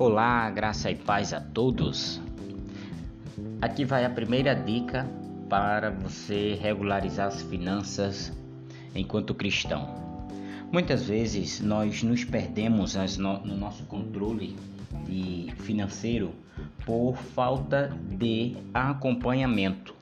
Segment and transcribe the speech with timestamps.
[0.00, 2.20] Olá, graça e paz a todos.
[3.60, 5.04] Aqui vai a primeira dica
[5.48, 8.32] para você regularizar as finanças
[8.94, 9.92] enquanto cristão.
[10.70, 14.56] Muitas vezes nós nos perdemos no nosso controle
[15.56, 16.32] financeiro
[16.86, 19.96] por falta de acompanhamento.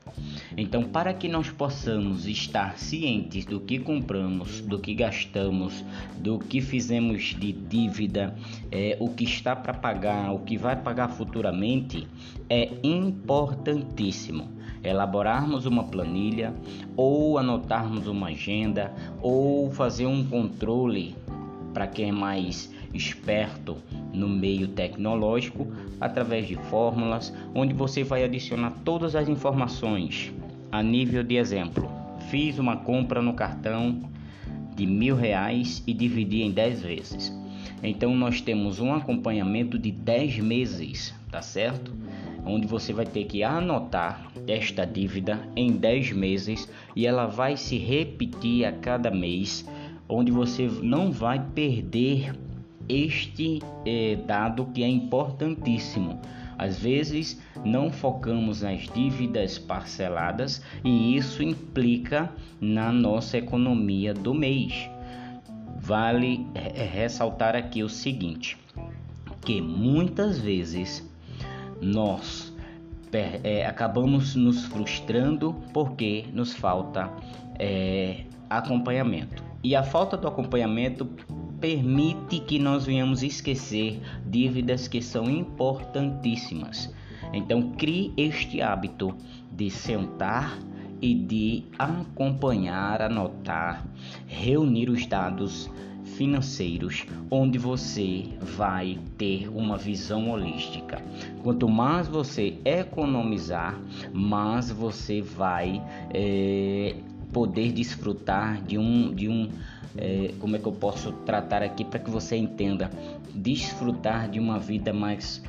[0.58, 5.84] Então, para que nós possamos estar cientes do que compramos, do que gastamos,
[6.16, 8.34] do que fizemos de dívida,
[8.72, 12.08] é, o que está para pagar, o que vai pagar futuramente,
[12.48, 14.48] é importantíssimo
[14.82, 16.54] elaborarmos uma planilha
[16.96, 21.14] ou anotarmos uma agenda ou fazer um controle
[21.74, 23.76] para quem é mais esperto
[24.12, 25.66] no meio tecnológico
[26.00, 30.32] através de fórmulas onde você vai adicionar todas as informações
[30.76, 31.90] a nível de exemplo.
[32.28, 34.10] Fiz uma compra no cartão
[34.74, 37.32] de mil reais e dividi em 10 vezes.
[37.82, 41.94] Então nós temos um acompanhamento de 10 meses, tá certo?
[42.44, 47.78] Onde você vai ter que anotar esta dívida em 10 meses e ela vai se
[47.78, 49.66] repetir a cada mês,
[50.06, 52.34] onde você não vai perder
[52.86, 56.20] este é, dado que é importantíssimo.
[56.58, 64.88] Às vezes não focamos nas dívidas parceladas e isso implica na nossa economia do mês.
[65.78, 68.56] Vale é, ressaltar aqui o seguinte:
[69.42, 71.08] que muitas vezes
[71.80, 72.54] nós
[73.12, 77.10] é, acabamos nos frustrando porque nos falta
[77.58, 79.44] é, acompanhamento.
[79.62, 81.08] E a falta do acompanhamento
[81.60, 86.92] permite que nós venhamos esquecer dívidas que são importantíssimas.
[87.32, 89.14] Então, crie este hábito
[89.52, 90.58] de sentar
[91.00, 93.86] e de acompanhar, anotar,
[94.26, 95.70] reunir os dados
[96.16, 101.02] financeiros, onde você vai ter uma visão holística.
[101.42, 103.78] Quanto mais você economizar,
[104.12, 105.82] mais você vai
[106.14, 106.94] é,
[107.36, 109.50] poder desfrutar de um, de um
[109.94, 112.90] é, como é que eu posso tratar aqui para que você entenda,
[113.34, 115.42] desfrutar de uma vida mais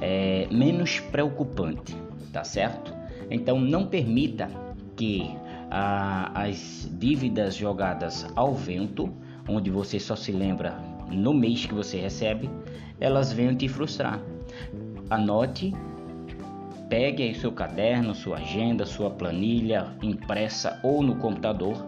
[0.00, 1.94] é, menos preocupante,
[2.32, 2.94] tá certo?
[3.30, 4.48] Então não permita
[4.96, 5.30] que
[5.70, 9.12] as dívidas jogadas ao vento,
[9.46, 10.78] onde você só se lembra
[11.10, 12.48] no mês que você recebe,
[12.98, 14.22] elas venham te frustrar.
[15.10, 15.74] Anote
[16.94, 21.84] Pegue aí seu caderno, sua agenda, sua planilha impressa ou no computador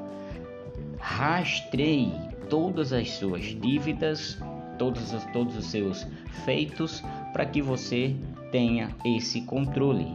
[0.99, 2.11] rastreie
[2.51, 4.37] todas as suas dívidas,
[4.77, 6.05] todos, todos os seus
[6.45, 8.17] feitos, para que você
[8.51, 10.09] tenha esse controle.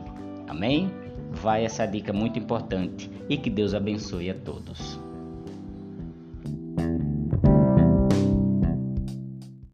[0.49, 0.91] Amém?
[1.31, 4.99] Vai essa dica muito importante e que Deus abençoe a todos.